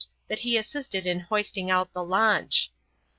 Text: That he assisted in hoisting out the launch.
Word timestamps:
That 0.29 0.39
he 0.39 0.57
assisted 0.57 1.05
in 1.05 1.19
hoisting 1.19 1.69
out 1.69 1.93
the 1.93 2.03
launch. 2.03 2.71